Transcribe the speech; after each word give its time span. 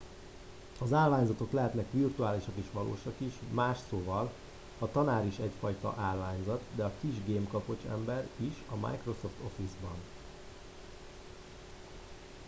"az 0.79 0.93
állványzatok 0.93 1.51
lehetnek 1.51 1.85
virtuálisak 1.91 2.53
és 2.55 2.65
valósak 2.73 3.13
is 3.17 3.33
más 3.51 3.77
szóval 3.89 4.33
a 4.79 4.91
tanár 4.91 5.25
is 5.25 5.37
egyfajta 5.37 5.95
"állványzat" 5.97 6.61
de 6.75 6.83
a 6.83 6.93
kis 7.01 7.15
gemkapocs 7.25 7.83
ember 7.89 8.27
is 8.37 8.53
a 8.69 8.75
microsoft 8.87 9.35
office-ban. 9.45 9.95